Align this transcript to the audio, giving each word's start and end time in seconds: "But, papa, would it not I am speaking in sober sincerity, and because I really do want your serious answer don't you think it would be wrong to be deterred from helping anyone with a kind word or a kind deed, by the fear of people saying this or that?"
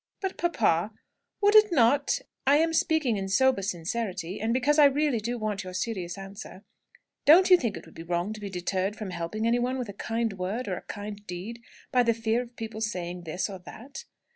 "But, 0.19 0.35
papa, 0.35 0.93
would 1.41 1.53
it 1.55 1.71
not 1.71 2.21
I 2.47 2.57
am 2.57 2.73
speaking 2.73 3.17
in 3.17 3.29
sober 3.29 3.61
sincerity, 3.61 4.41
and 4.41 4.51
because 4.51 4.79
I 4.79 4.85
really 4.85 5.19
do 5.19 5.37
want 5.37 5.63
your 5.63 5.75
serious 5.75 6.17
answer 6.17 6.63
don't 7.25 7.51
you 7.51 7.55
think 7.57 7.77
it 7.77 7.85
would 7.85 7.93
be 7.93 8.01
wrong 8.01 8.33
to 8.33 8.41
be 8.41 8.49
deterred 8.49 8.95
from 8.95 9.11
helping 9.11 9.45
anyone 9.45 9.77
with 9.77 9.89
a 9.89 9.93
kind 9.93 10.33
word 10.39 10.67
or 10.67 10.75
a 10.75 10.81
kind 10.81 11.23
deed, 11.27 11.61
by 11.91 12.01
the 12.01 12.15
fear 12.15 12.41
of 12.41 12.55
people 12.55 12.81
saying 12.81 13.25
this 13.25 13.47
or 13.47 13.59
that?" 13.59 14.05